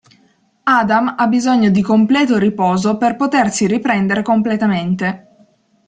Adam 0.63 1.13
ha 1.15 1.27
bisogno 1.27 1.69
di 1.69 1.83
completo 1.83 2.39
riposo 2.39 2.97
per 2.97 3.15
potersi 3.15 3.67
riprendere 3.67 4.23
completamente. 4.23 5.27